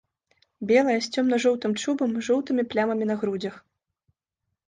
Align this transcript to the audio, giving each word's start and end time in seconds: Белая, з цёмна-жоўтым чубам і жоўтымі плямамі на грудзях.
Белая, 0.69 0.95
з 1.07 1.17
цёмна-жоўтым 1.17 1.75
чубам 1.83 2.11
і 2.19 2.25
жоўтымі 2.27 2.63
плямамі 2.71 3.05
на 3.11 3.15
грудзях. 3.25 3.55